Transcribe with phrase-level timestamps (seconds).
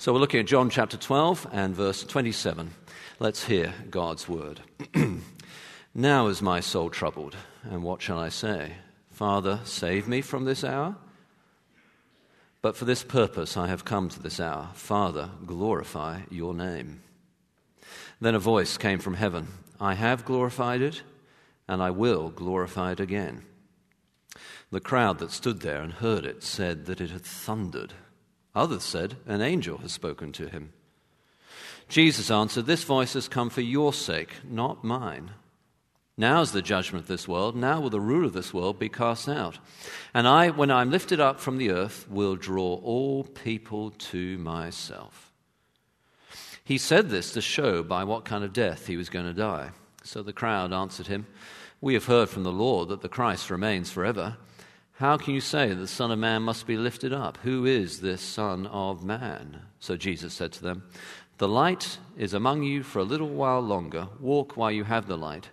[0.00, 2.70] So we're looking at John chapter 12 and verse 27.
[3.18, 4.62] Let's hear God's word.
[5.94, 8.76] now is my soul troubled, and what shall I say?
[9.10, 10.96] Father, save me from this hour?
[12.62, 14.70] But for this purpose I have come to this hour.
[14.72, 17.02] Father, glorify your name.
[18.22, 19.48] Then a voice came from heaven
[19.78, 21.02] I have glorified it,
[21.68, 23.42] and I will glorify it again.
[24.70, 27.92] The crowd that stood there and heard it said that it had thundered.
[28.54, 30.72] Others said, An angel has spoken to him.
[31.88, 35.32] Jesus answered, This voice has come for your sake, not mine.
[36.16, 37.56] Now is the judgment of this world.
[37.56, 39.58] Now will the ruler of this world be cast out.
[40.12, 44.36] And I, when I am lifted up from the earth, will draw all people to
[44.38, 45.32] myself.
[46.62, 49.70] He said this to show by what kind of death he was going to die.
[50.04, 51.26] So the crowd answered him,
[51.80, 54.36] We have heard from the Lord that the Christ remains forever.
[55.00, 57.38] How can you say the Son of Man must be lifted up?
[57.38, 59.62] Who is this Son of Man?
[59.78, 60.82] So Jesus said to them,
[61.38, 64.08] The light is among you for a little while longer.
[64.20, 65.48] Walk while you have the light,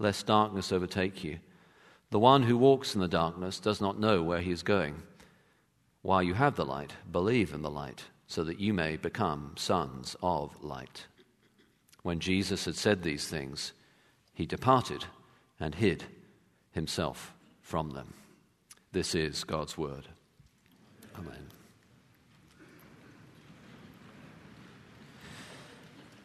[0.00, 1.38] lest darkness overtake you.
[2.10, 5.00] The one who walks in the darkness does not know where he is going.
[6.02, 10.16] While you have the light, believe in the light, so that you may become sons
[10.24, 11.06] of light.
[12.02, 13.74] When Jesus had said these things,
[14.34, 15.04] he departed
[15.60, 16.02] and hid
[16.72, 18.14] himself from them.
[18.92, 20.08] This is God's word.
[21.18, 21.48] Amen.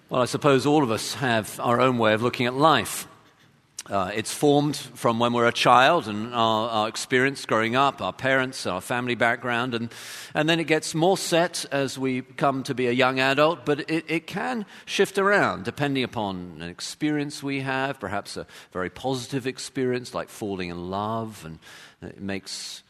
[0.09, 3.08] Well, I suppose all of us have our own way of looking at life.
[3.89, 8.14] Uh, it's formed from when we're a child and our, our, experience growing up, our
[8.14, 9.91] parents, our family background, and,
[10.34, 13.81] and then it gets more set as we come to be a young adult, but
[13.89, 19.45] it, it can shift around depending upon an experience we have, perhaps a very positive
[19.45, 21.59] experience like falling in love, and
[22.04, 22.84] it makes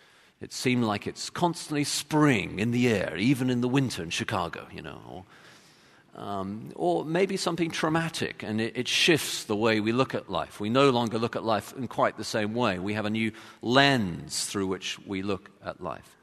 [0.43, 4.67] it seem like it's constantly spring in the air, even in the winter in Chicago,
[4.73, 4.99] you know.
[5.09, 10.29] Or, um, or maybe something traumatic, and it, it, shifts the way we look at
[10.29, 10.59] life.
[10.59, 12.77] We no longer look at life in quite the same way.
[12.77, 13.31] We have a new
[13.61, 16.17] lens through which we look at life.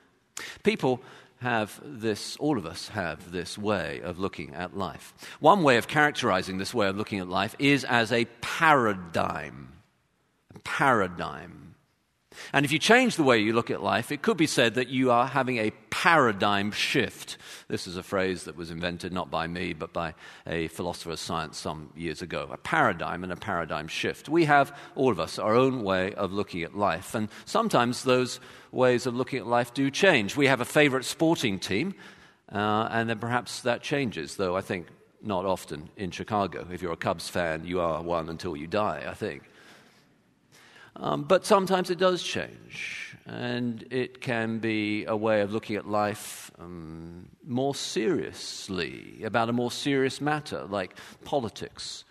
[0.62, 1.00] People
[1.40, 5.14] have this, all of us have this way of looking at life.
[5.40, 9.72] One way of characterizing this way of looking at life is as a paradigm.
[10.54, 11.69] A paradigm.
[12.52, 14.88] And if you change the way you look at life, it could be said that
[14.88, 17.36] you are having a paradigm shift.
[17.68, 20.14] This is a phrase that was invented not by me, but by
[20.46, 22.48] a philosopher of science some years ago.
[22.52, 24.28] A paradigm and a paradigm shift.
[24.28, 27.14] We have, all of us, our own way of looking at life.
[27.14, 28.38] And sometimes those
[28.70, 30.36] ways of looking at life do change.
[30.36, 31.94] We have a favorite sporting team,
[32.52, 34.86] uh, and then perhaps that changes, though I think
[35.22, 36.66] not often in Chicago.
[36.72, 39.42] If you're a Cubs fan, you are one until you die, I think.
[41.00, 45.88] Um, but sometimes it does change, and it can be a way of looking at
[45.88, 50.94] life um, more seriously, about a more serious matter like
[51.24, 52.04] politics,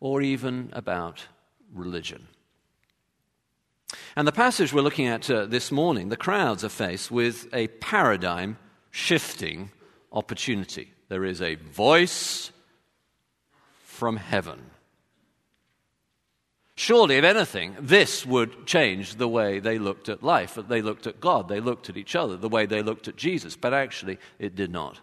[0.00, 1.24] or even about
[1.72, 2.26] religion.
[4.16, 7.68] And the passage we're looking at uh, this morning, the crowds are faced with a
[7.68, 8.58] paradigm
[8.90, 9.70] shifting
[10.10, 10.92] opportunity.
[11.08, 12.50] There is a voice
[13.84, 14.71] from heaven
[16.74, 20.54] Surely, if anything, this would change the way they looked at life.
[20.54, 23.56] They looked at God, they looked at each other, the way they looked at Jesus,
[23.56, 25.00] but actually it did not.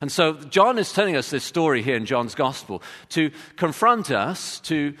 [0.00, 4.60] And so, John is telling us this story here in John's Gospel to confront us,
[4.60, 4.94] to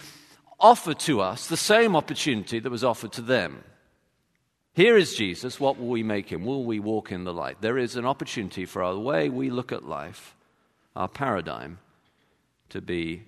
[0.58, 3.62] offer to us the same opportunity that was offered to them.
[4.72, 5.60] Here is Jesus.
[5.60, 6.44] What will we make him?
[6.44, 7.60] Will we walk in the light?
[7.60, 10.34] There is an opportunity for our way we look at life,
[10.96, 11.78] our paradigm,
[12.70, 13.24] to be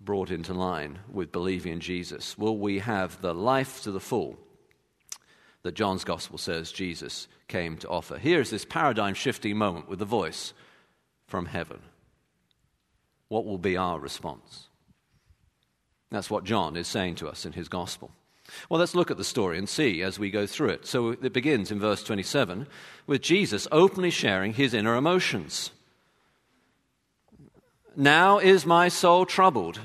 [0.00, 2.38] brought into line with believing in Jesus?
[2.38, 4.38] Will we have the life to the full
[5.62, 8.16] that John's gospel says Jesus came to offer?
[8.16, 10.54] Here's this paradigm shifting moment with the voice
[11.26, 11.80] from heaven.
[13.28, 14.68] What will be our response?
[16.10, 18.10] That's what John is saying to us in his gospel.
[18.68, 20.86] Well, let's look at the story and see as we go through it.
[20.86, 22.66] So it begins in verse 27
[23.06, 25.70] with Jesus openly sharing his inner emotions.
[27.96, 29.80] Now is my soul troubled.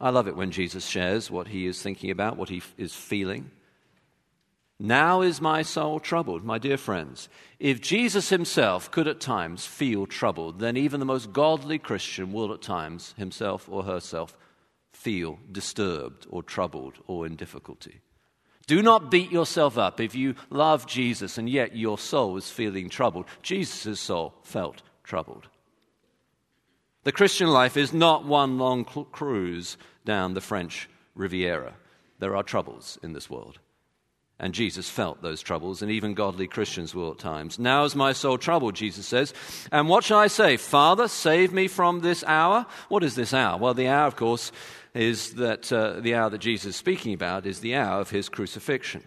[0.00, 3.50] I love it when Jesus shares what he is thinking about, what he is feeling.
[4.78, 7.28] Now is my soul troubled, my dear friends.
[7.58, 12.50] If Jesus himself could at times feel troubled, then even the most godly Christian will
[12.54, 14.34] at times, himself or herself,
[14.90, 18.00] feel disturbed or troubled or in difficulty.
[18.66, 22.88] Do not beat yourself up if you love Jesus and yet your soul is feeling
[22.88, 23.26] troubled.
[23.42, 25.48] Jesus' soul felt troubled.
[27.02, 31.72] The Christian life is not one long cruise down the French Riviera.
[32.18, 33.58] There are troubles in this world.
[34.38, 37.58] And Jesus felt those troubles, and even godly Christians will at times.
[37.58, 39.32] Now is my soul troubled, Jesus says.
[39.72, 40.58] And what shall I say?
[40.58, 42.66] Father, save me from this hour?
[42.90, 43.58] What is this hour?
[43.58, 44.52] Well, the hour, of course,
[44.94, 48.28] is that uh, the hour that Jesus is speaking about is the hour of his
[48.28, 49.02] crucifixion.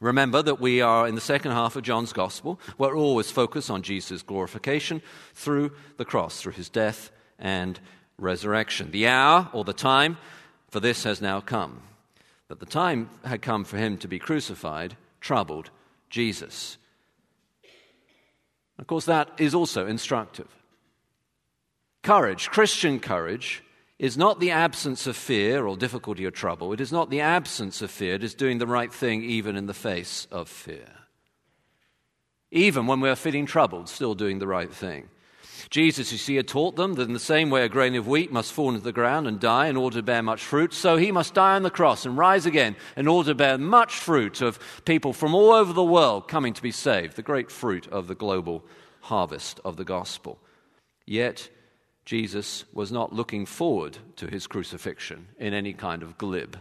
[0.00, 2.60] Remember that we are in the second half of John's Gospel.
[2.78, 5.02] We're always focused on Jesus' glorification
[5.34, 7.78] through the cross, through his death and
[8.18, 8.90] resurrection.
[8.90, 10.18] The hour or the time
[10.68, 11.82] for this has now come
[12.48, 15.70] that the time had come for him to be crucified troubled
[16.10, 16.76] Jesus.
[18.78, 20.48] Of course, that is also instructive.
[22.02, 23.62] Courage, Christian courage,
[23.98, 26.72] is not the absence of fear or difficulty or trouble.
[26.72, 28.14] It is not the absence of fear.
[28.14, 30.88] It is doing the right thing even in the face of fear.
[32.50, 35.08] Even when we're feeling troubled, still doing the right thing.
[35.70, 38.32] Jesus, you see, had taught them that in the same way a grain of wheat
[38.32, 41.12] must fall into the ground and die in order to bear much fruit, so he
[41.12, 44.58] must die on the cross and rise again in order to bear much fruit of
[44.84, 48.14] people from all over the world coming to be saved, the great fruit of the
[48.14, 48.64] global
[49.02, 50.38] harvest of the gospel.
[51.06, 51.50] Yet,
[52.04, 56.58] Jesus was not looking forward to his crucifixion in any kind of glib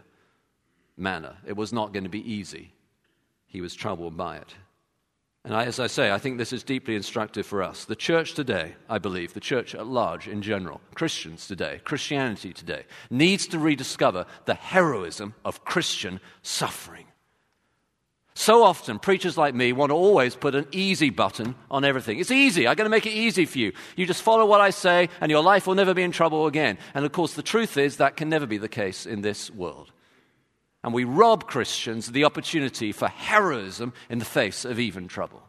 [0.98, 1.38] manner.
[1.46, 2.74] It was not going to be easy.
[3.48, 4.56] He was troubled by it.
[5.46, 7.84] And I, as I say, I think this is deeply instructive for us.
[7.84, 12.86] The church today, I believe, the church at large in general, Christians today, Christianity today,
[13.10, 17.06] needs to rediscover the heroism of Christian suffering.
[18.36, 22.20] So often, preachers like me want to always put an easy button on everything.
[22.20, 22.66] It's easy.
[22.66, 23.74] I'm going to make it easy for you.
[23.96, 26.78] You just follow what I say, and your life will never be in trouble again.
[26.96, 29.93] And of course, the truth is that can never be the case in this world
[30.84, 35.42] and we rob Christians of the opportunity for heroism in the face of even trouble.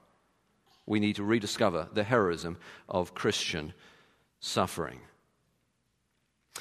[0.86, 2.58] We need to rediscover the heroism
[2.88, 3.72] of Christian
[4.38, 5.00] suffering.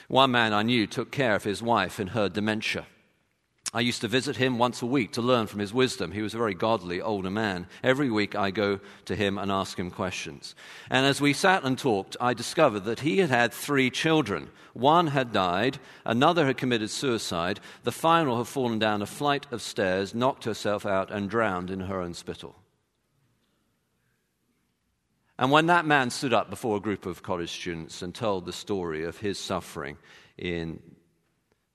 [0.07, 2.87] One man I knew took care of his wife in her dementia.
[3.75, 6.11] I used to visit him once a week to learn from his wisdom.
[6.11, 7.65] He was a very godly older man.
[7.83, 10.53] Every week I go to him and ask him questions.
[10.91, 14.49] And as we sat and talked, I discovered that he had had three children.
[14.73, 19.61] One had died, another had committed suicide, the final had fallen down a flight of
[19.61, 22.55] stairs, knocked herself out, and drowned in her own spittle.
[25.39, 28.53] And when that man stood up before a group of college students and told the
[28.53, 29.97] story of his suffering
[30.37, 30.79] in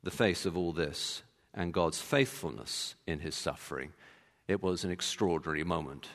[0.05, 1.23] the face of all this,
[1.58, 3.93] and God's faithfulness in his suffering,
[4.46, 6.08] it was an extraordinary moment.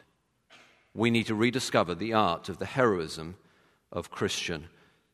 [0.96, 3.36] We need to rediscover the art of the heroism
[3.92, 4.70] of Christian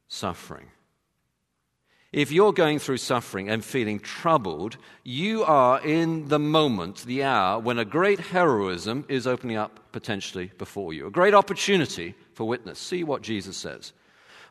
[0.08, 0.68] suffering.
[2.12, 7.60] If you're going through suffering and feeling troubled, you are in the moment, the hour,
[7.60, 12.80] when a great heroism is opening up potentially before you, a great opportunity for witness.
[12.80, 13.94] See what Jesus says.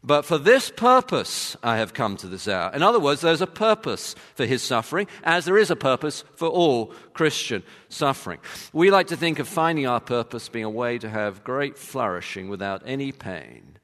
[0.02, 2.70] But for this purpose I have come to this hour.
[2.74, 6.48] In other words, there's a purpose for his suffering, as there is a purpose for
[6.48, 8.38] all Christian suffering.
[8.72, 12.48] We like to think of finding our purpose being a way to have great flourishing
[12.48, 13.78] without any pain.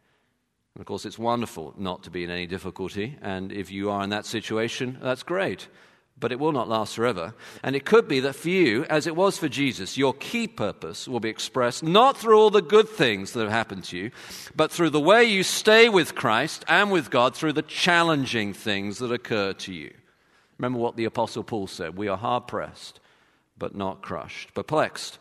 [0.74, 4.02] And of course, it's wonderful not to be in any difficulty, and if you are
[4.02, 5.68] in that situation, that's great
[6.18, 7.34] but it will not last forever.
[7.62, 11.08] And it could be that for you, as it was for Jesus, your key purpose
[11.08, 14.10] will be expressed not through all the good things that have happened to you,
[14.54, 18.98] but through the way you stay with Christ and with God through the challenging things
[18.98, 19.92] that occur to you.
[20.58, 23.00] Remember what the Apostle Paul said we are hard pressed,
[23.58, 25.18] but not crushed, perplexed,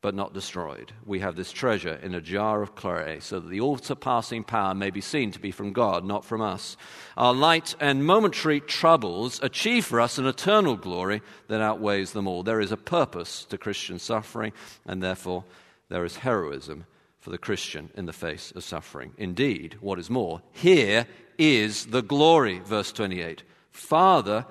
[0.00, 0.92] but not destroyed.
[1.04, 4.74] We have this treasure in a jar of clay, so that the all surpassing power
[4.74, 6.76] may be seen to be from God, not from us.
[7.16, 12.44] Our light and momentary troubles achieve for us an eternal glory that outweighs them all.
[12.44, 14.52] There is a purpose to Christian suffering,
[14.86, 15.44] and therefore
[15.88, 16.84] there is heroism
[17.18, 19.12] for the Christian in the face of suffering.
[19.18, 21.06] Indeed, what is more, here
[21.38, 23.42] is the glory, verse 28.
[23.72, 24.46] Father,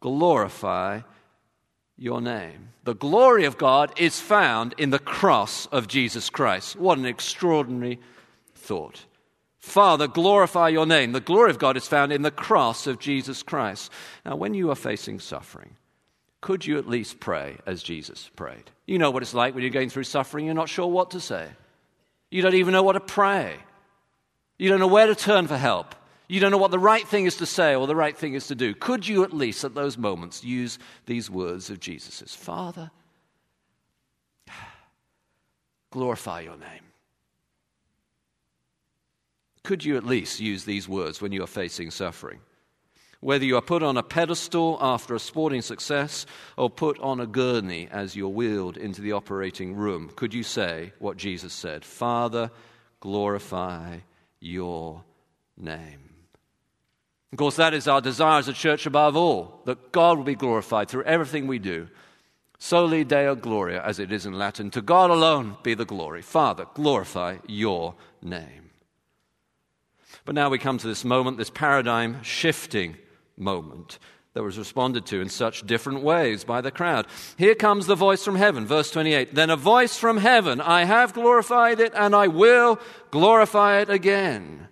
[0.00, 1.00] glorify
[2.02, 2.68] your name.
[2.84, 6.76] The glory of God is found in the cross of Jesus Christ.
[6.76, 8.00] What an extraordinary
[8.56, 9.06] thought.
[9.58, 11.12] Father, glorify your name.
[11.12, 13.92] The glory of God is found in the cross of Jesus Christ.
[14.26, 15.76] Now, when you are facing suffering,
[16.40, 18.64] could you at least pray as Jesus prayed?
[18.84, 21.20] You know what it's like when you're going through suffering, you're not sure what to
[21.20, 21.48] say.
[22.32, 23.56] You don't even know what to pray.
[24.58, 25.94] You don't know where to turn for help.
[26.32, 28.46] You don't know what the right thing is to say or the right thing is
[28.46, 28.74] to do.
[28.74, 32.90] Could you at least at those moments use these words of Jesus' Father,
[35.90, 36.84] glorify your name?
[39.62, 42.40] Could you at least use these words when you are facing suffering?
[43.20, 46.24] Whether you are put on a pedestal after a sporting success
[46.56, 50.94] or put on a gurney as you're wheeled into the operating room, could you say
[50.98, 51.84] what Jesus said?
[51.84, 52.50] Father,
[53.00, 53.98] glorify
[54.40, 55.04] your
[55.58, 56.11] name.
[57.32, 60.34] Of course, that is our desire as a church above all, that God will be
[60.34, 61.88] glorified through everything we do.
[62.58, 64.70] Soli Deo Gloria, as it is in Latin.
[64.70, 66.22] To God alone be the glory.
[66.22, 68.70] Father, glorify your name.
[70.24, 72.96] But now we come to this moment, this paradigm shifting
[73.36, 73.98] moment
[74.34, 77.06] that was responded to in such different ways by the crowd.
[77.36, 79.34] Here comes the voice from heaven, verse 28.
[79.34, 82.78] Then a voice from heaven, I have glorified it and I will
[83.10, 84.68] glorify it again.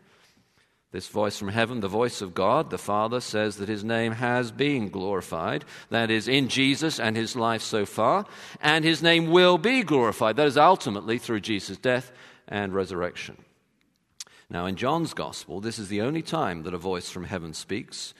[0.92, 4.50] This voice from heaven, the voice of God, the Father, says that his name has
[4.50, 5.64] been glorified.
[5.90, 8.26] That is, in Jesus and his life so far.
[8.60, 10.34] And his name will be glorified.
[10.34, 12.10] That is ultimately through Jesus' death
[12.48, 13.36] and resurrection.
[14.48, 18.12] Now, in John's Gospel, this is the only time that a voice from heaven speaks.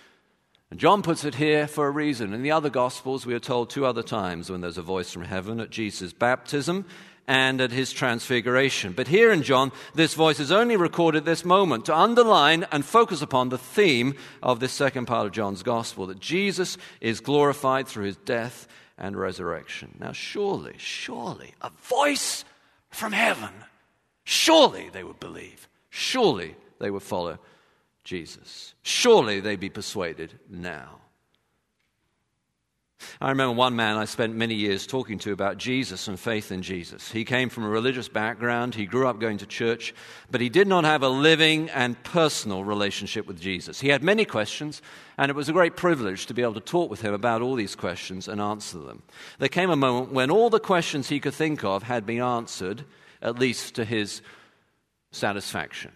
[0.71, 2.33] And John puts it here for a reason.
[2.33, 5.25] In the other Gospels, we are told two other times when there's a voice from
[5.25, 6.85] heaven at Jesus' baptism
[7.31, 8.93] and at his transfiguration.
[8.93, 13.23] But here in John, this voice is only recorded this moment to underline and focus
[13.23, 18.07] upon the theme of this second part of John's Gospel that Jesus is glorified through
[18.07, 18.67] his death
[18.99, 19.97] and resurrection.
[20.01, 22.45] Now, surely, surely, a voice
[22.91, 23.51] from heaven,
[24.25, 25.69] surely they would believe.
[25.89, 27.39] Surely they would follow
[28.03, 28.75] Jesus.
[28.83, 30.97] Surely they'd be persuaded now.
[33.21, 36.63] I remember one man I spent many years talking to about Jesus and faith in
[36.63, 37.11] Jesus.
[37.11, 39.95] He came from a religious background, he grew up going to church,
[40.31, 43.81] but he did not have a living and personal relationship with Jesus.
[43.81, 44.83] He had many questions,
[45.19, 47.55] and it was a great privilege to be able to talk with him about all
[47.55, 49.03] these questions and answer them.
[49.39, 52.85] There came a moment when all the questions he could think of had been answered,
[53.23, 54.23] at least to his
[55.11, 55.93] satisfaction.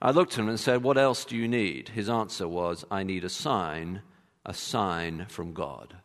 [0.00, 1.90] I looked at him and said, What else do you need?
[1.90, 4.02] His answer was, I need a sign,
[4.44, 5.96] a sign from God.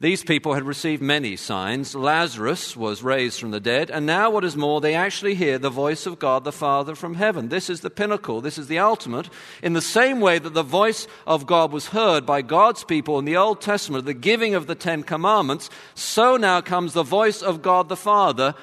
[0.00, 1.94] These people had received many signs.
[1.94, 5.68] Lazarus was raised from the dead, and now, what is more, they actually hear the
[5.68, 7.50] voice of God the Father from heaven.
[7.50, 9.28] This is the pinnacle, this is the ultimate.
[9.62, 13.26] In the same way that the voice of God was heard by God's people in
[13.26, 17.60] the Old Testament, the giving of the Ten Commandments, so now comes the voice of
[17.60, 18.54] God the Father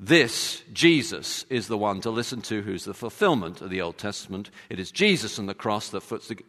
[0.00, 4.48] this, Jesus, is the one to listen to who's the fulfillment of the Old Testament.
[4.70, 6.04] It is Jesus and the cross that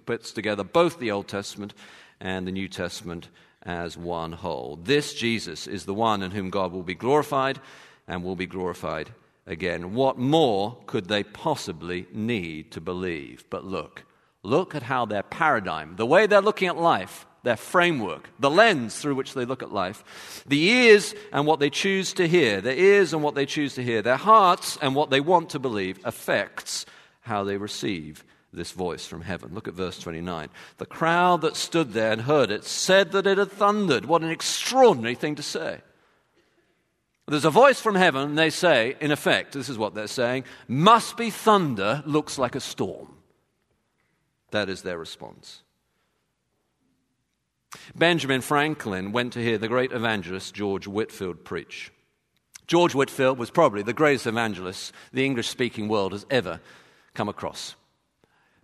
[0.05, 1.73] puts together both the Old Testament
[2.19, 3.29] and the New Testament
[3.63, 4.79] as one whole.
[4.81, 7.59] This Jesus is the one in whom God will be glorified
[8.07, 9.11] and will be glorified
[9.45, 9.93] again.
[9.93, 13.43] What more could they possibly need to believe?
[13.49, 14.03] But look,
[14.43, 18.99] look at how their paradigm, the way they're looking at life, their framework, the lens
[18.99, 22.75] through which they look at life, the ears and what they choose to hear, their
[22.75, 25.99] ears and what they choose to hear, their hearts and what they want to believe
[26.03, 26.85] affects
[27.21, 29.53] how they receive this voice from heaven.
[29.53, 30.49] Look at verse 29.
[30.77, 34.05] The crowd that stood there and heard it said that it had thundered.
[34.05, 35.81] What an extraordinary thing to say.
[37.27, 40.45] There's a voice from heaven, and they say, in effect, this is what they're saying,
[40.67, 43.17] must be thunder, looks like a storm.
[44.49, 45.61] That is their response.
[47.95, 51.91] Benjamin Franklin went to hear the great evangelist George Whitefield preach.
[52.65, 56.59] George Whitefield was probably the greatest evangelist the English speaking world has ever
[57.13, 57.75] come across.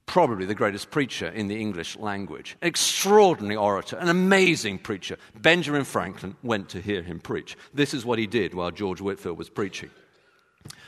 [0.06, 2.56] Probably the greatest preacher in the English language.
[2.62, 5.18] Extraordinary orator, an amazing preacher.
[5.36, 7.58] Benjamin Franklin went to hear him preach.
[7.74, 9.90] This is what he did while George Whitefield was preaching.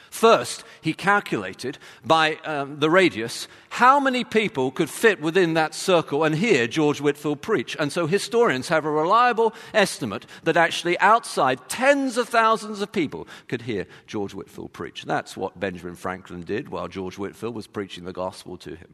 [0.09, 6.23] First, he calculated by um, the radius how many people could fit within that circle
[6.23, 7.75] and hear George Whitefield preach.
[7.77, 13.27] And so historians have a reliable estimate that actually outside tens of thousands of people
[13.47, 15.03] could hear George Whitefield preach.
[15.03, 18.93] That's what Benjamin Franklin did while George Whitefield was preaching the gospel to him.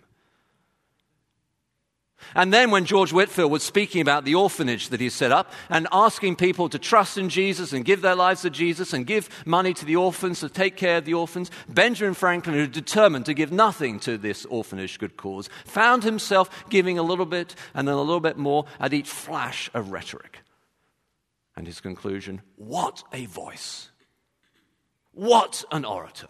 [2.35, 5.87] And then when George Whitefield was speaking about the orphanage that he set up and
[5.91, 9.73] asking people to trust in Jesus and give their lives to Jesus and give money
[9.73, 13.51] to the orphans to take care of the orphans, Benjamin Franklin, who determined to give
[13.51, 18.01] nothing to this orphanage good cause, found himself giving a little bit and then a
[18.01, 20.39] little bit more at each flash of rhetoric.
[21.55, 23.89] And his conclusion what a voice!
[25.11, 26.29] What an orator!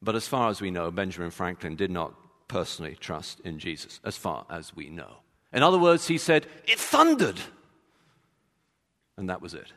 [0.00, 2.14] But as far as we know, Benjamin Franklin did not
[2.52, 5.16] personally trust in Jesus, as far as we know.
[5.54, 7.40] In other words, he said, It thundered.
[9.16, 9.72] And that was it.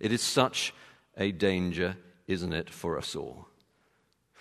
[0.00, 0.74] It is such
[1.16, 1.96] a danger,
[2.26, 3.46] isn't it, for us all?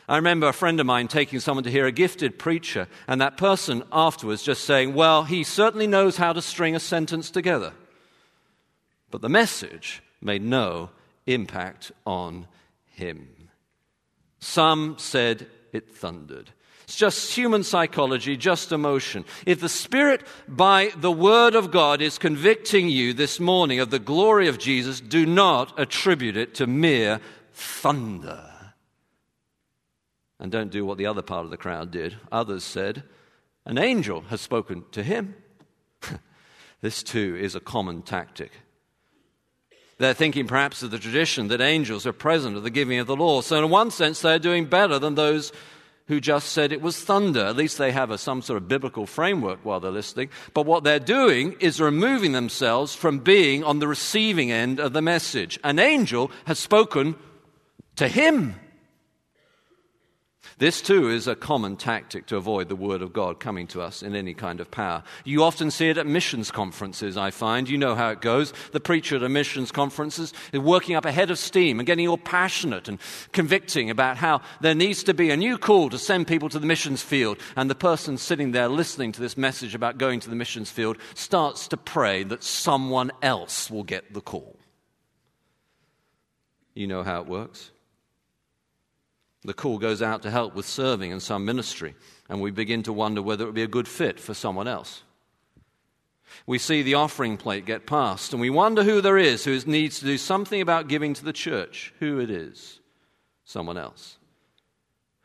[0.10, 3.38] I remember a friend of mine taking someone to hear a gifted preacher, and that
[3.38, 7.74] person afterwards just saying, Well, he certainly knows how to string a sentence together.
[9.12, 10.90] But the message made no
[11.28, 12.48] impact on
[12.88, 13.30] him.
[14.40, 16.50] Some said it thundered.
[16.94, 19.26] It's just human psychology, just emotion.
[19.48, 23.98] If the Spirit, by the Word of God, is convicting you this morning of the
[23.98, 27.20] glory of Jesus, do not attribute it to mere
[27.52, 28.48] thunder.
[30.40, 32.16] And don't do what the other part of the crowd did.
[32.32, 33.02] Others said,
[33.66, 35.34] An angel has spoken to him.
[36.82, 38.52] This too is a common tactic.
[39.98, 43.16] They're thinking perhaps of the tradition that angels are present at the giving of the
[43.16, 43.42] law.
[43.42, 45.54] So, in one sense, they're doing better than those
[46.08, 47.46] who just said it was thunder.
[47.46, 50.30] At least they have a, some sort of biblical framework while they're listening.
[50.54, 55.02] But what they're doing is removing themselves from being on the receiving end of the
[55.02, 55.60] message.
[55.64, 57.16] An angel has spoken
[57.96, 58.56] to him.
[60.58, 64.04] This too is a common tactic to avoid the Word of God coming to us
[64.04, 65.04] in any kind of power.
[65.24, 67.68] You often see it at missions conferences, I find.
[67.68, 68.54] You know how it goes.
[68.72, 72.08] The preacher at a missions conferences is working up a head of steam and getting
[72.08, 73.00] all passionate and
[73.32, 76.68] convicting about how there needs to be a new call to send people to the
[76.68, 77.38] missions field.
[77.56, 80.98] And the person sitting there listening to this message about going to the missions field
[81.16, 84.56] starts to pray that someone else will get the call.
[86.74, 87.73] You know how it works.
[89.46, 91.96] The call goes out to help with serving in some ministry,
[92.30, 95.04] and we begin to wonder whether it would be a good fit for someone else.
[96.48, 100.00] We see the offering plate get passed, and we wonder who there is who needs
[100.00, 101.94] to do something about giving to the church.
[102.00, 102.80] Who it is?
[103.44, 104.18] Someone else.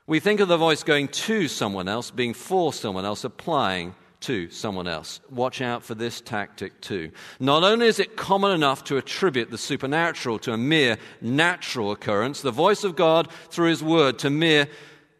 [0.06, 4.50] We think of the voice going to someone else, being for someone else, applying to
[4.50, 5.20] someone else.
[5.30, 7.10] Watch out for this tactic too.
[7.38, 12.40] Not only is it common enough to attribute the supernatural to a mere natural occurrence,
[12.40, 14.68] the voice of God through His Word to mere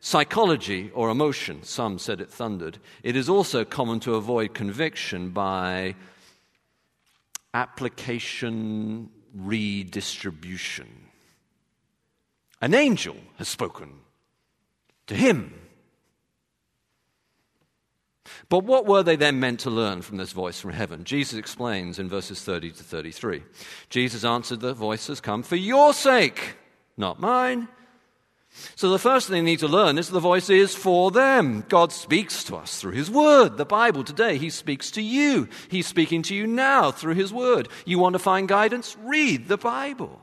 [0.00, 1.62] psychology or emotion.
[1.62, 2.78] Some said it thundered.
[3.02, 5.94] It is also common to avoid conviction by
[7.54, 10.88] application redistribution.
[12.60, 13.92] An angel has spoken
[15.06, 15.54] to him
[18.48, 21.04] but what were they then meant to learn from this voice from heaven?
[21.04, 23.42] Jesus explains in verses 30 to 33.
[23.90, 26.56] Jesus answered, The voice has come for your sake,
[26.96, 27.68] not mine.
[28.74, 31.62] So the first thing they need to learn is the voice is for them.
[31.68, 33.58] God speaks to us through His Word.
[33.58, 35.48] The Bible today, He speaks to you.
[35.68, 37.68] He's speaking to you now through His Word.
[37.84, 38.96] You want to find guidance?
[39.02, 40.22] Read the Bible.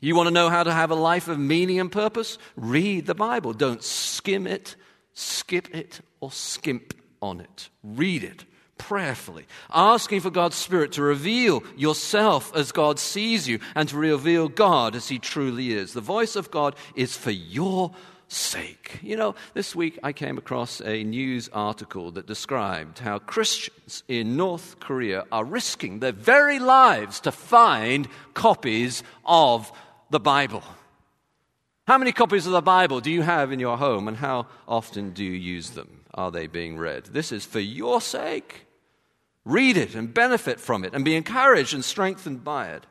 [0.00, 2.38] You want to know how to have a life of meaning and purpose?
[2.56, 3.52] Read the Bible.
[3.52, 4.74] Don't skim it
[5.18, 7.68] skip it or skimp on it.
[7.82, 8.44] Read it
[8.78, 14.48] prayerfully, asking for God's Spirit to reveal yourself as God sees you and to reveal
[14.48, 15.92] God as He truly is.
[15.92, 17.92] The voice of God is for your
[18.28, 19.00] sake.
[19.02, 24.36] You know, this week I came across a news article that described how Christians in
[24.36, 29.72] North Korea are risking their very lives to find copies of
[30.10, 30.62] the Bible.
[31.86, 35.12] How many copies of the Bible do you have in your home, and how often
[35.12, 35.97] do you use them?
[36.14, 37.06] Are they being read?
[37.06, 38.66] This is for your sake.
[39.44, 42.86] Read it and benefit from it and be encouraged and strengthened by it.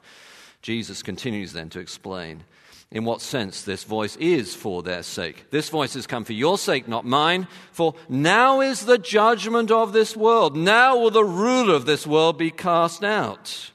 [0.61, 2.43] Jesus continues then to explain
[2.89, 5.51] in what sense this voice is for their sake.
[5.51, 9.91] This voice has come for your sake, not mine, for now is the judgment of
[9.91, 10.55] this world.
[10.55, 13.71] Now will the ruler of this world be cast out.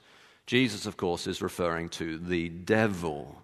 [0.46, 3.41] Jesus, of course, is referring to the devil.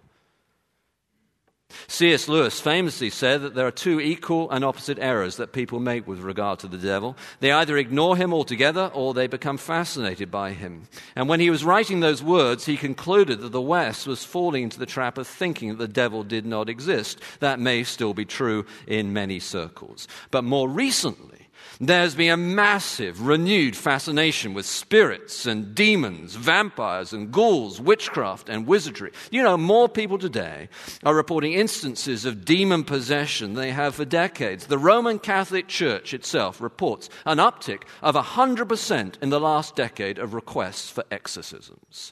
[1.87, 2.27] C.S.
[2.27, 6.19] Lewis famously said that there are two equal and opposite errors that people make with
[6.19, 7.15] regard to the devil.
[7.39, 10.87] They either ignore him altogether or they become fascinated by him.
[11.15, 14.79] And when he was writing those words, he concluded that the West was falling into
[14.79, 17.19] the trap of thinking that the devil did not exist.
[17.39, 20.07] That may still be true in many circles.
[20.31, 21.38] But more recently,
[21.81, 28.67] there's been a massive, renewed fascination with spirits and demons, vampires and ghouls, witchcraft and
[28.67, 29.11] wizardry.
[29.31, 30.67] You know, more people today
[31.05, 34.67] are reporting instances of demon possession than they have for decades.
[34.67, 40.33] The Roman Catholic Church itself reports an uptick of 100% in the last decade of
[40.33, 42.11] requests for exorcisms.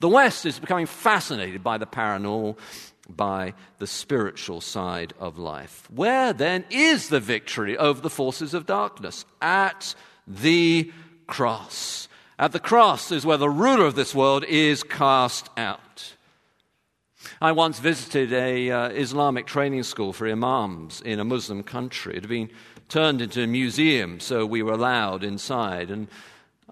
[0.00, 2.56] The West is becoming fascinated by the paranormal
[3.08, 5.88] by the spiritual side of life.
[5.90, 9.24] Where then is the victory over the forces of darkness?
[9.40, 9.94] At
[10.26, 10.92] the
[11.26, 12.08] cross.
[12.38, 16.14] At the cross is where the ruler of this world is cast out.
[17.40, 22.16] I once visited a uh, Islamic training school for imams in a Muslim country.
[22.16, 22.50] It had been
[22.88, 25.90] turned into a museum, so we were allowed inside.
[25.90, 26.08] And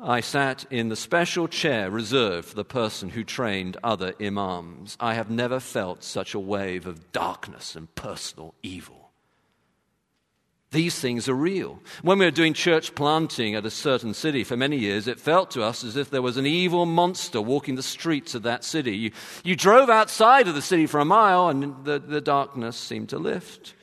[0.00, 4.96] I sat in the special chair reserved for the person who trained other imams.
[5.00, 9.10] I have never felt such a wave of darkness and personal evil.
[10.72, 11.80] These things are real.
[12.02, 15.50] When we were doing church planting at a certain city for many years, it felt
[15.52, 18.96] to us as if there was an evil monster walking the streets of that city.
[18.96, 19.12] You,
[19.44, 23.18] you drove outside of the city for a mile, and the, the darkness seemed to
[23.18, 23.74] lift.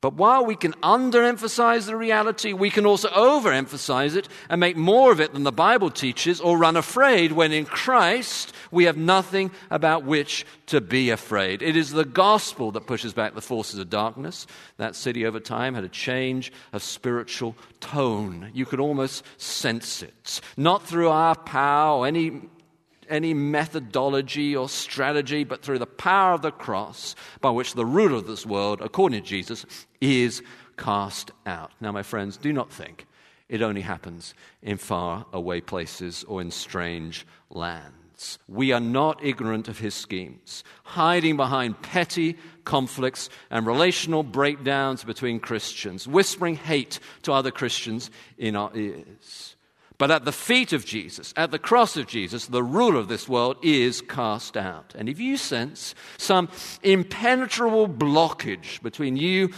[0.00, 5.12] But while we can underemphasize the reality, we can also overemphasize it and make more
[5.12, 9.50] of it than the Bible teaches or run afraid when in Christ we have nothing
[9.70, 11.60] about which to be afraid.
[11.60, 14.46] It is the gospel that pushes back the forces of darkness.
[14.78, 18.50] That city over time had a change of spiritual tone.
[18.54, 20.40] You could almost sense it.
[20.56, 22.48] Not through our power or any
[23.10, 28.16] any methodology or strategy, but through the power of the cross by which the ruler
[28.16, 29.66] of this world, according to Jesus,
[30.00, 30.42] is
[30.76, 31.72] cast out.
[31.80, 33.06] Now, my friends, do not think
[33.48, 38.38] it only happens in far away places or in strange lands.
[38.48, 45.40] We are not ignorant of his schemes, hiding behind petty conflicts and relational breakdowns between
[45.40, 49.56] Christians, whispering hate to other Christians in our ears.
[50.00, 53.28] But at the feet of Jesus, at the cross of Jesus, the ruler of this
[53.28, 54.94] world is cast out.
[54.96, 56.48] And if you sense some
[56.82, 59.52] impenetrable blockage between you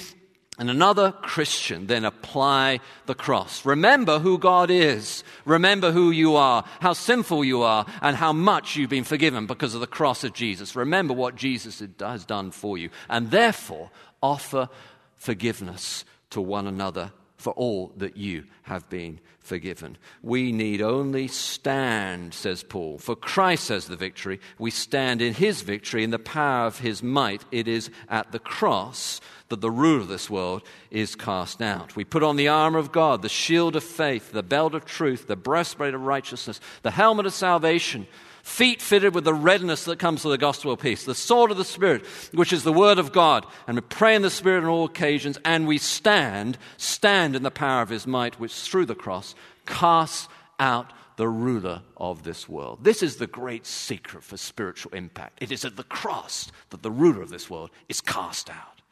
[0.58, 3.64] and another Christian, then apply the cross.
[3.64, 5.22] Remember who God is.
[5.44, 9.76] Remember who you are, how sinful you are, and how much you've been forgiven because
[9.76, 10.74] of the cross of Jesus.
[10.74, 12.90] Remember what Jesus has done for you.
[13.08, 14.68] And therefore, offer
[15.14, 19.98] forgiveness to one another for all that you have been forgiven.
[20.22, 22.98] We need only stand, says Paul.
[22.98, 24.38] For Christ has the victory.
[24.60, 27.44] We stand in his victory, in the power of his might.
[27.50, 31.96] It is at the cross that the ruler of this world is cast out.
[31.96, 35.26] We put on the armor of God, the shield of faith, the belt of truth,
[35.26, 38.06] the breastplate of righteousness, the helmet of salvation
[38.42, 41.56] feet fitted with the readiness that comes with the gospel of peace, the sword of
[41.56, 43.46] the Spirit, which is the word of God.
[43.66, 47.50] And we pray in the Spirit on all occasions, and we stand, stand in the
[47.50, 49.34] power of his might, which through the cross
[49.66, 50.28] casts
[50.58, 52.82] out the ruler of this world.
[52.82, 55.42] This is the great secret for spiritual impact.
[55.42, 58.82] It is at the cross that the ruler of this world is cast out.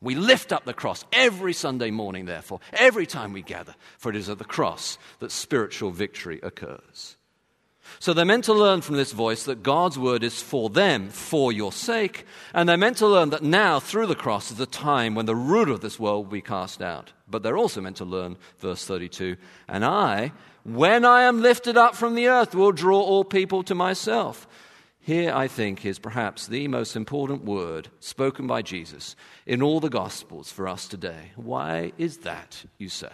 [0.00, 4.16] We lift up the cross every Sunday morning, therefore, every time we gather, for it
[4.16, 7.16] is at the cross that spiritual victory occurs.
[7.98, 11.52] So they're meant to learn from this voice that God's word is for them, for
[11.52, 12.26] your sake.
[12.54, 15.36] And they're meant to learn that now, through the cross, is the time when the
[15.36, 17.12] ruler of this world will be cast out.
[17.28, 19.36] But they're also meant to learn, verse 32,
[19.68, 20.32] and I,
[20.64, 24.46] when I am lifted up from the earth, will draw all people to myself.
[24.98, 29.14] Here, I think, is perhaps the most important word spoken by Jesus
[29.46, 31.30] in all the Gospels for us today.
[31.36, 33.12] Why is that, you say?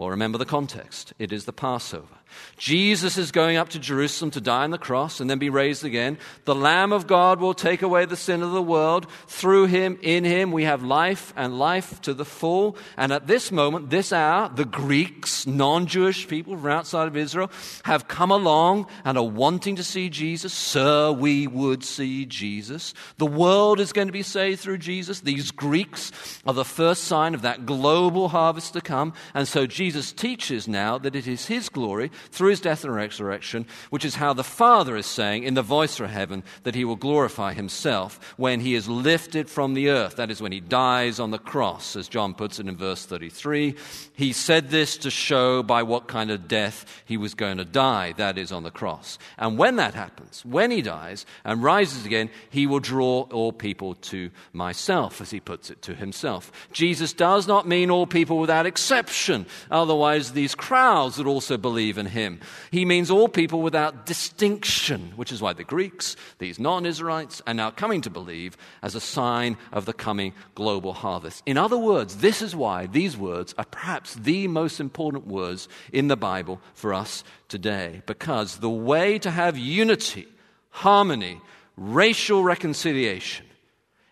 [0.00, 1.12] Well, remember the context.
[1.18, 2.20] It is the Passover.
[2.56, 5.84] Jesus is going up to Jerusalem to die on the cross and then be raised
[5.84, 6.16] again.
[6.44, 9.06] The Lamb of God will take away the sin of the world.
[9.26, 12.76] Through him, in him, we have life and life to the full.
[12.96, 17.50] And at this moment, this hour, the Greeks, non Jewish people from outside of Israel,
[17.84, 20.52] have come along and are wanting to see Jesus.
[20.52, 22.94] Sir, we would see Jesus.
[23.18, 25.20] The world is going to be saved through Jesus.
[25.20, 26.12] These Greeks
[26.46, 29.14] are the first sign of that global harvest to come.
[29.34, 33.66] And so Jesus teaches now that it is his glory through his death and resurrection,
[33.90, 36.96] which is how the Father is saying in the voice from heaven that he will
[36.96, 40.16] glorify himself when he is lifted from the earth.
[40.16, 43.74] That is when he dies on the cross, as John puts it in verse 33.
[44.14, 48.12] He said this to show by what kind of death he was going to die,
[48.16, 49.18] that is, on the cross.
[49.38, 53.94] And when that happens, when he dies and rises again, he will draw all people
[53.94, 56.52] to myself, as he puts it to himself.
[56.72, 59.46] Jesus does not mean all people without exception.
[59.80, 62.38] Otherwise, these crowds would also believe in him.
[62.70, 67.54] He means all people without distinction, which is why the Greeks, these non Israelites, are
[67.54, 71.42] now coming to believe as a sign of the coming global harvest.
[71.46, 76.08] In other words, this is why these words are perhaps the most important words in
[76.08, 80.28] the Bible for us today, because the way to have unity,
[80.68, 81.40] harmony,
[81.78, 83.46] racial reconciliation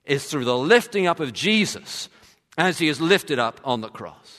[0.07, 2.09] is through the lifting up of Jesus
[2.57, 4.38] as he is lifted up on the cross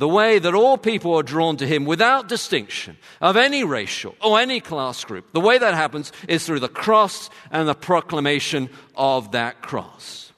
[0.00, 4.40] the way that all people are drawn to him without distinction of any racial or
[4.40, 9.32] any class group, the way that happens is through the cross and the proclamation of
[9.32, 10.32] that cross.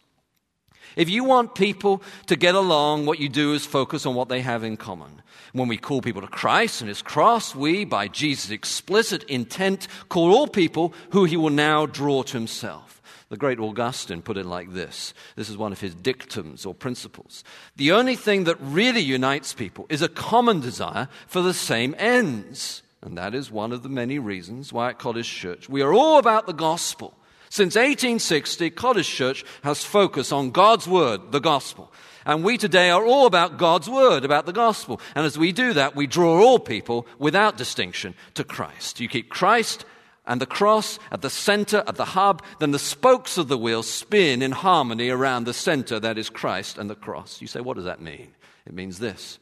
[0.97, 4.41] If you want people to get along, what you do is focus on what they
[4.41, 5.23] have in common.
[5.53, 10.35] When we call people to Christ and his cross, we, by Jesus' explicit intent, call
[10.35, 13.01] all people who he will now draw to himself.
[13.33, 17.45] The great Augustine put it like this this is one of his dictums or principles.
[17.77, 22.83] The only thing that really unites people is a common desire for the same ends.
[23.01, 26.19] And that is one of the many reasons why at College Church we are all
[26.19, 27.15] about the gospel.
[27.49, 31.91] Since 1860, College Church has focused on God's Word, the gospel.
[32.27, 35.01] And we today are all about God's Word, about the gospel.
[35.15, 39.01] And as we do that, we draw all people without distinction to Christ.
[39.01, 39.87] You keep Christ
[40.27, 43.83] and the cross at the center, at the hub, then the spokes of the wheel
[43.83, 47.41] spin in harmony around the center, that is Christ and the cross.
[47.41, 48.29] You say, what does that mean?
[48.67, 49.39] It means this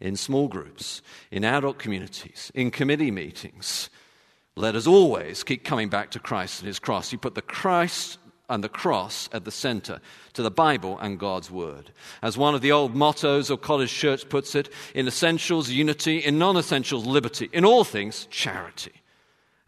[0.00, 3.88] in small groups, in adult communities, in committee meetings.
[4.56, 7.12] Let us always keep coming back to Christ and his cross.
[7.12, 10.00] You put the Christ and the cross at the center
[10.34, 11.92] to the Bible and God's Word.
[12.22, 16.38] As one of the old mottos of College Church puts it, in essentials, unity, in
[16.38, 18.92] non essentials, liberty, in all things, charity.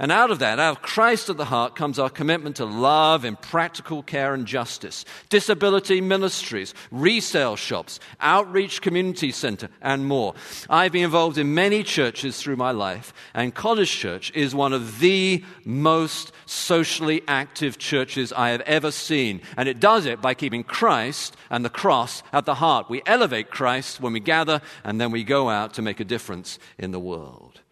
[0.00, 3.24] And out of that, out of Christ at the heart, comes our commitment to love
[3.24, 10.34] in practical care and justice, disability ministries, resale shops, outreach community center, and more.
[10.70, 15.00] I've been involved in many churches through my life, and College Church is one of
[15.00, 19.40] the most socially active churches I have ever seen.
[19.56, 22.88] And it does it by keeping Christ and the cross at the heart.
[22.88, 26.60] We elevate Christ when we gather, and then we go out to make a difference
[26.78, 27.62] in the world.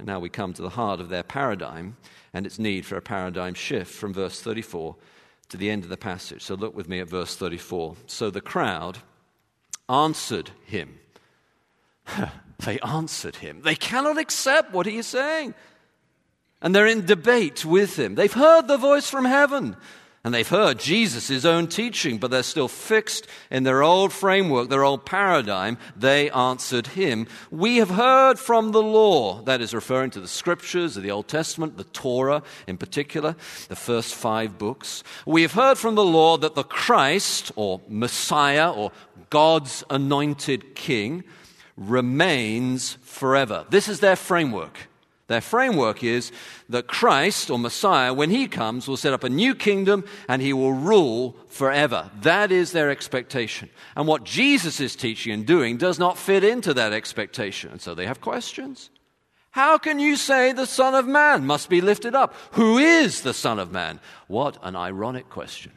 [0.00, 1.98] And now we come to the heart of their paradigm
[2.32, 4.96] and its need for a paradigm shift from verse 34
[5.50, 6.40] to the end of the passage.
[6.40, 7.96] So look with me at verse 34.
[8.06, 8.96] So the crowd
[9.90, 11.00] answered him.
[12.64, 13.60] they answered him.
[13.60, 15.52] They cannot accept what he is saying.
[16.62, 18.14] And they're in debate with him.
[18.14, 19.76] They've heard the voice from heaven.
[20.22, 24.84] And they've heard Jesus' own teaching, but they're still fixed in their old framework, their
[24.84, 25.78] old paradigm.
[25.96, 29.40] They answered him, We have heard from the law.
[29.42, 33.34] That is referring to the scriptures of the Old Testament, the Torah in particular,
[33.68, 35.02] the first five books.
[35.24, 38.92] We have heard from the law that the Christ, or Messiah, or
[39.30, 41.24] God's anointed king,
[41.78, 43.64] remains forever.
[43.70, 44.89] This is their framework.
[45.30, 46.32] Their framework is
[46.70, 50.52] that Christ or Messiah, when he comes, will set up a new kingdom and he
[50.52, 52.10] will rule forever.
[52.22, 53.70] That is their expectation.
[53.94, 57.70] And what Jesus is teaching and doing does not fit into that expectation.
[57.70, 58.90] And so they have questions.
[59.52, 62.34] How can you say the Son of Man must be lifted up?
[62.54, 64.00] Who is the Son of Man?
[64.26, 65.70] What an ironic question.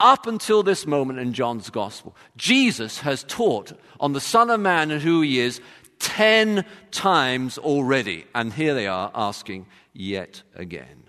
[0.00, 4.90] Up until this moment in John's Gospel, Jesus has taught on the Son of Man
[4.90, 5.60] and who he is
[6.02, 8.26] Ten times already.
[8.34, 11.04] And here they are asking yet again.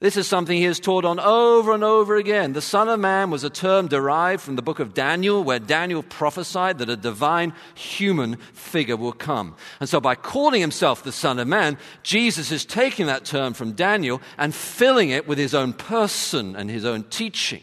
[0.00, 2.52] This is something he has taught on over and over again.
[2.52, 6.04] The Son of Man was a term derived from the book of Daniel, where Daniel
[6.04, 9.56] prophesied that a divine human figure will come.
[9.80, 13.72] And so, by calling himself the Son of Man, Jesus is taking that term from
[13.72, 17.62] Daniel and filling it with his own person and his own teaching.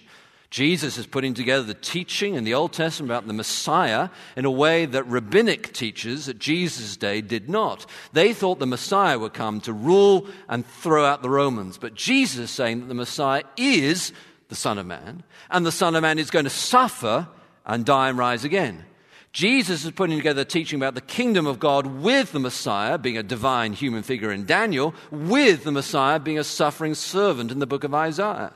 [0.56, 4.50] Jesus is putting together the teaching in the Old Testament about the Messiah in a
[4.50, 7.86] way that rabbinic teachers at Jesus' day did not.
[8.14, 11.78] They thought the Messiah would come to rule and throw out the Romans.
[11.78, 14.14] But Jesus is saying that the Messiah is
[14.48, 17.28] the Son of Man, and the Son of Man is going to suffer
[17.66, 18.86] and die and rise again.
[19.34, 23.24] Jesus is putting together teaching about the kingdom of God with the Messiah being a
[23.24, 27.84] divine human figure in Daniel, with the Messiah being a suffering servant in the book
[27.84, 28.54] of Isaiah.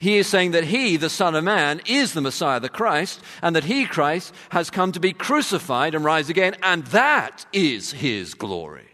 [0.00, 3.56] He is saying that he, the Son of Man, is the Messiah, the Christ, and
[3.56, 8.34] that he, Christ, has come to be crucified and rise again, and that is his
[8.34, 8.88] glory.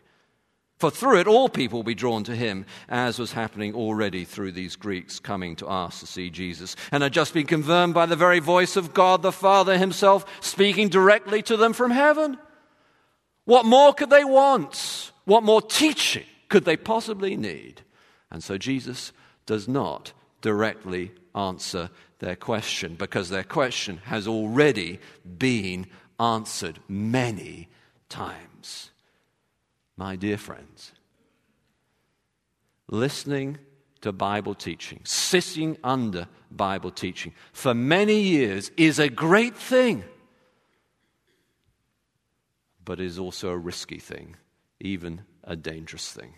[0.78, 4.52] For through it, all people will be drawn to him, as was happening already through
[4.52, 8.14] these Greeks coming to ask to see Jesus, and had just been confirmed by the
[8.14, 12.38] very voice of God the Father himself speaking directly to them from heaven.
[13.44, 15.10] What more could they want?
[15.24, 17.82] What more teaching could they possibly need?
[18.30, 19.12] And so Jesus
[19.46, 24.98] does not directly answer their question because their question has already
[25.38, 25.86] been
[26.18, 27.68] answered many
[28.08, 28.90] times.
[29.96, 30.92] My dear friends,
[32.88, 33.58] listening
[34.00, 40.04] to Bible teaching, sitting under Bible teaching for many years is a great thing,
[42.84, 44.36] but is also a risky thing,
[44.80, 46.34] even a dangerous thing.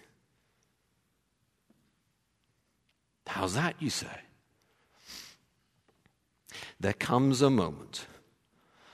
[3.40, 4.20] How's that, you say?
[6.78, 8.04] There comes a moment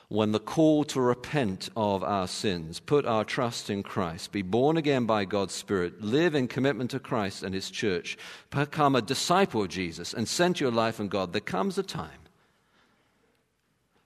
[0.07, 4.77] when the call to repent of our sins, put our trust in Christ, be born
[4.77, 8.17] again by God's Spirit, live in commitment to Christ and His church,
[8.51, 12.21] become a disciple of Jesus, and center your life on God, there comes a time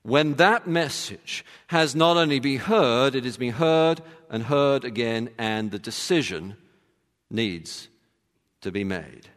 [0.04, 4.00] when that message has not only been heard, it has been heard
[4.30, 6.56] and heard again, and the decision
[7.30, 7.90] needs
[8.62, 9.28] to be made.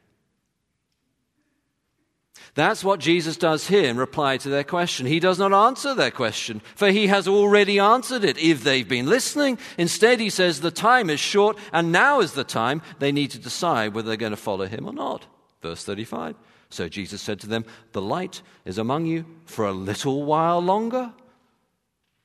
[2.56, 5.08] That's what Jesus does here in reply to their question.
[5.08, 9.08] He does not answer their question, for he has already answered it if they've been
[9.08, 9.58] listening.
[9.78, 13.40] Instead, he says the time is short, and now is the time they need to
[13.40, 15.26] decide whether they're going to follow him or not.
[15.64, 16.36] Verse 35.
[16.70, 21.12] So Jesus said to them, The light is among you for a little while longer.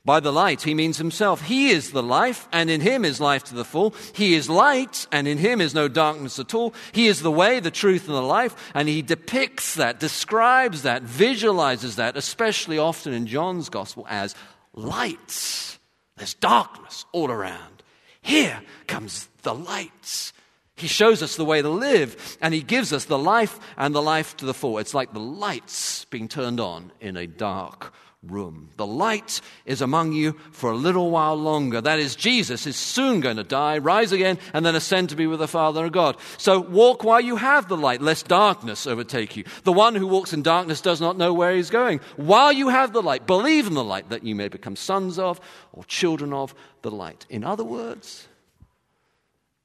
[0.08, 1.42] By the light, he means himself.
[1.42, 3.94] He is the life, and in him is life to the full.
[4.14, 6.72] He is light, and in him is no darkness at all.
[6.92, 11.02] He is the way, the truth, and the life, and he depicts that, describes that,
[11.02, 14.34] visualizes that, especially often in John's gospel, as
[14.72, 15.78] lights.
[16.16, 17.82] There's darkness all around.
[18.22, 20.32] Here comes the lights.
[20.74, 24.00] He shows us the way to live, and he gives us the life and the
[24.00, 24.78] life to the full.
[24.78, 27.92] It's like the lights being turned on in a dark
[28.28, 28.70] room.
[28.76, 31.80] The light is among you for a little while longer.
[31.80, 35.26] That is, Jesus is soon going to die, rise again, and then ascend to be
[35.26, 36.16] with the Father and God.
[36.36, 39.44] So walk while you have the light, lest darkness overtake you.
[39.64, 42.00] The one who walks in darkness does not know where he's going.
[42.16, 45.40] While you have the light, believe in the light that you may become sons of
[45.72, 47.26] or children of the light.
[47.28, 48.28] In other words,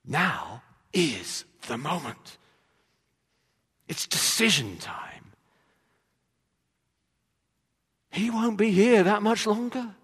[0.05, 2.37] now is the moment.
[3.87, 5.12] It's decision time.
[8.13, 9.95] He won't be here that much longer.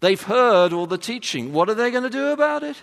[0.00, 1.52] They've heard all the teaching.
[1.52, 2.76] What are they going to do about it?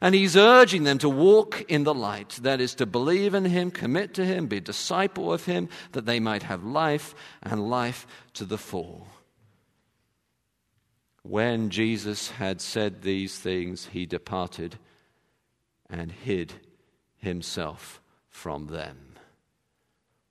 [0.00, 3.70] And he's urging them to walk in the light, that is, to believe in him,
[3.70, 8.06] commit to him, be a disciple of him, that they might have life and life
[8.32, 9.06] to the full.
[11.22, 14.78] When Jesus had said these things, he departed
[15.90, 16.54] and hid
[17.18, 18.96] himself from them.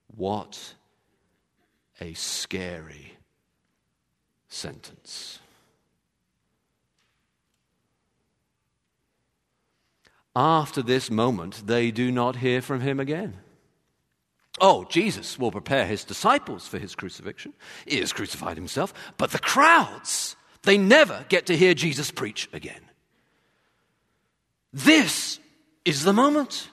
[0.08, 0.74] What
[2.02, 3.18] a scary
[4.48, 5.40] sentence.
[10.36, 13.36] After this moment, they do not hear from him again.
[14.60, 17.54] Oh, Jesus will prepare his disciples for his crucifixion.
[17.86, 18.94] He is crucified himself.
[19.18, 22.82] But the crowds, they never get to hear Jesus preach again.
[24.72, 25.40] This
[25.86, 26.70] is the moment.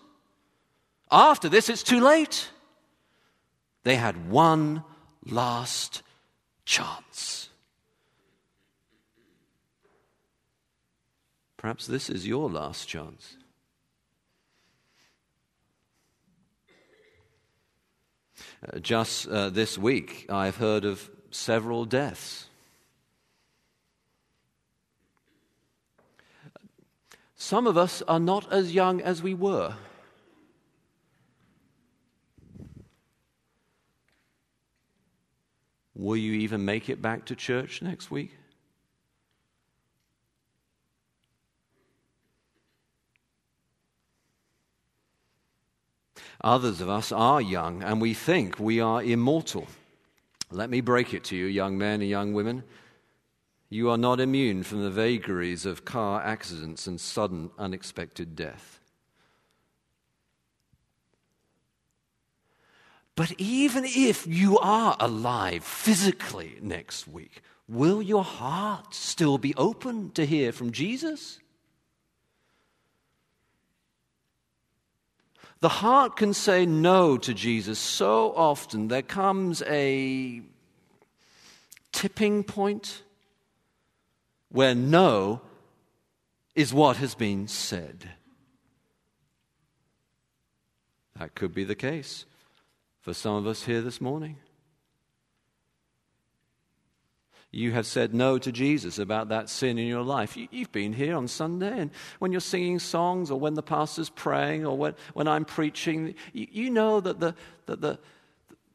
[1.10, 2.48] After this, it's too late.
[3.84, 4.84] They had one
[5.26, 6.02] last
[6.64, 7.48] chance.
[11.56, 13.36] Perhaps this is your last chance.
[18.72, 22.46] Uh, just uh, this week, I've heard of several deaths.
[27.36, 29.74] Some of us are not as young as we were.
[36.02, 38.32] Will you even make it back to church next week?
[46.42, 49.68] Others of us are young and we think we are immortal.
[50.50, 52.64] Let me break it to you, young men and young women.
[53.70, 58.80] You are not immune from the vagaries of car accidents and sudden unexpected death.
[63.14, 70.10] But even if you are alive physically next week, will your heart still be open
[70.12, 71.38] to hear from Jesus?
[75.60, 80.42] The heart can say no to Jesus so often, there comes a
[81.92, 83.02] tipping point
[84.48, 85.40] where no
[86.54, 88.10] is what has been said.
[91.18, 92.24] That could be the case
[93.02, 94.36] for some of us here this morning.
[97.50, 100.38] You have said no to Jesus about that sin in your life.
[100.38, 104.08] You, have been here on Sunday, and when you're singing songs, or when the pastor's
[104.08, 107.34] praying, or when, when I'm preaching, you, you know that, the,
[107.66, 107.98] that the,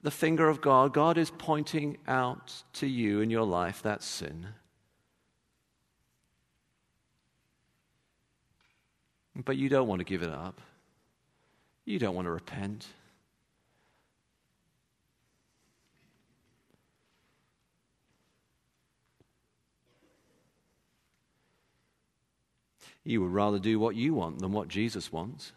[0.03, 4.45] the finger of God, God is pointing out to you in your life that sin.
[9.35, 10.61] But you don't want to give it up.
[11.85, 12.87] You don't want to repent.
[23.07, 25.53] You would rather do what you want than what Jesus wants.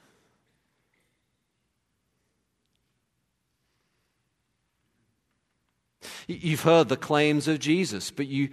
[6.29, 8.51] You've heard the claims of Jesus, but you,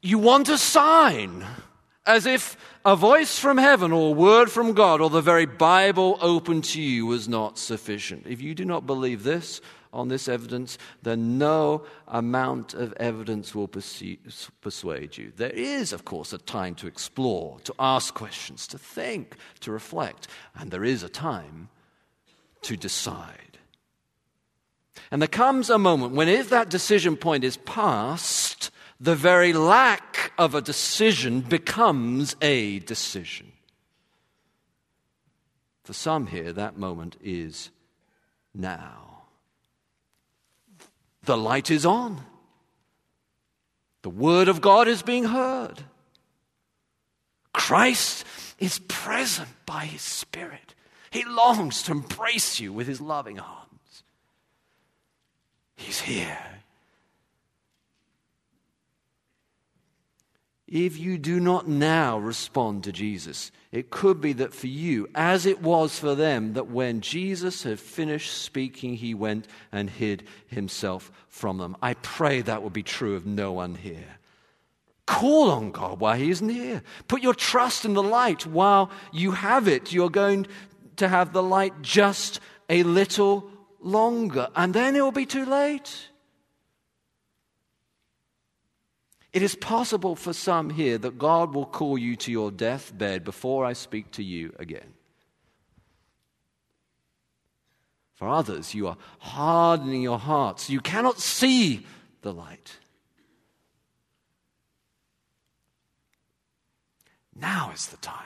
[0.00, 1.44] you want a sign,
[2.06, 6.16] as if a voice from heaven or a word from God or the very Bible
[6.22, 8.26] open to you was not sufficient.
[8.26, 9.60] If you do not believe this,
[9.92, 15.32] on this evidence, then no amount of evidence will persuade you.
[15.36, 20.28] There is, of course, a time to explore, to ask questions, to think, to reflect,
[20.54, 21.68] and there is a time
[22.62, 23.58] to decide.
[25.10, 30.32] And there comes a moment when, if that decision point is passed, the very lack
[30.38, 33.52] of a decision becomes a decision.
[35.84, 37.70] For some here, that moment is
[38.54, 39.11] now.
[41.24, 42.20] The light is on.
[44.02, 45.84] The Word of God is being heard.
[47.52, 48.24] Christ
[48.58, 50.74] is present by His Spirit.
[51.10, 54.02] He longs to embrace you with His loving arms.
[55.76, 56.38] He's here.
[60.66, 65.46] If you do not now respond to Jesus, it could be that for you, as
[65.46, 71.10] it was for them, that when Jesus had finished speaking, he went and hid himself
[71.28, 71.76] from them.
[71.80, 74.18] I pray that will be true of no one here.
[75.06, 76.82] Call on God while he is near.
[77.08, 79.90] Put your trust in the light while you have it.
[79.90, 80.46] You're going
[80.96, 83.50] to have the light just a little
[83.80, 86.08] longer, and then it will be too late.
[89.32, 93.64] It is possible for some here that God will call you to your deathbed before
[93.64, 94.92] I speak to you again.
[98.14, 100.68] For others, you are hardening your hearts.
[100.68, 101.86] You cannot see
[102.20, 102.76] the light.
[107.34, 108.18] Now is the time.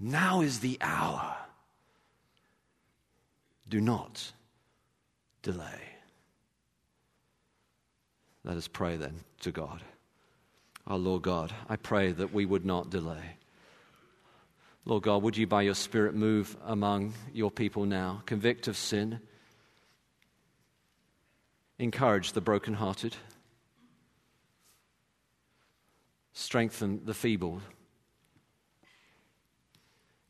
[0.00, 1.36] Now is the hour.
[3.68, 4.32] Do not
[5.42, 5.97] delay.
[8.44, 9.82] Let us pray then to God.
[10.86, 13.36] Our Lord God, I pray that we would not delay.
[14.84, 19.20] Lord God, would you by your Spirit move among your people now, convict of sin,
[21.78, 23.14] encourage the brokenhearted,
[26.32, 27.60] strengthen the feeble,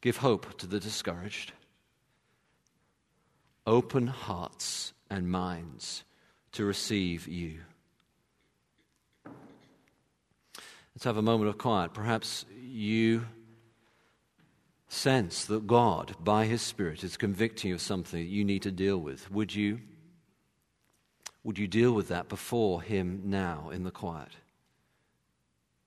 [0.01, 1.53] give hope to the discouraged,
[3.65, 6.03] open hearts and minds
[6.51, 7.61] to receive you.
[10.99, 11.95] Let's have a moment of quiet.
[11.95, 13.25] Perhaps you
[14.89, 18.73] sense that God, by His Spirit, is convicting you of something that you need to
[18.73, 19.31] deal with.
[19.31, 19.79] Would you,
[21.45, 24.33] would you deal with that before Him now in the quiet?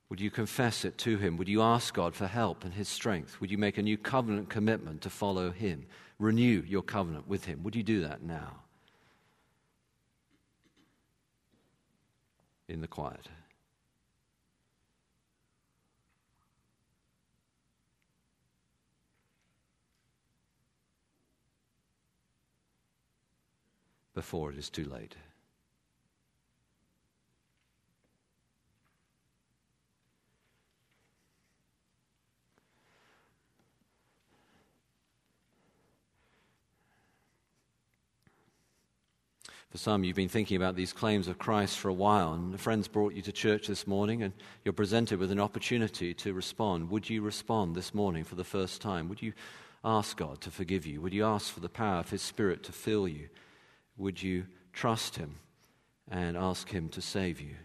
[0.08, 1.36] Would you confess it to Him?
[1.36, 3.42] Would you ask God for help and His strength?
[3.42, 5.88] Would you make a new covenant commitment to follow Him?
[6.20, 7.64] Renew your covenant with Him.
[7.64, 8.62] Would you do that now?
[12.70, 13.28] In the quiet.
[24.22, 25.16] Before it is too late.
[39.72, 42.88] For some, you've been thinking about these claims of Christ for a while, and friends
[42.88, 46.92] brought you to church this morning, and you're presented with an opportunity to respond.
[46.92, 49.10] Would you respond this morning for the first time?
[49.10, 49.34] Would you
[49.84, 51.02] ask God to forgive you?
[51.02, 53.30] Would you ask for the power of His Spirit to fill you?
[53.98, 55.36] Would you trust Him
[56.10, 57.56] and ask Him to save you?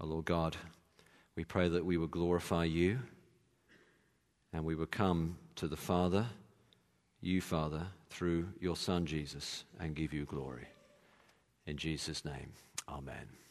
[0.00, 0.56] Oh Lord God,
[1.36, 2.98] we pray that we would glorify you
[4.52, 6.26] and we will come to the Father
[7.24, 10.68] you, Father, through your Son Jesus, and give you glory.
[11.66, 12.52] In Jesus' name,
[12.88, 13.41] amen.